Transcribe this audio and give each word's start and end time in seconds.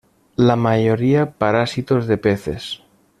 La 0.35 0.55
mayoría 0.55 1.33
parásitos 1.33 2.07
de 2.07 2.17
peces. 2.17 2.81